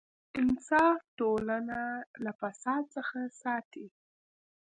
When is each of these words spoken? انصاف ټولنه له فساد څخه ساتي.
انصاف 0.41 0.99
ټولنه 1.19 1.81
له 2.23 2.31
فساد 2.39 2.83
څخه 2.95 3.19
ساتي. 3.41 3.85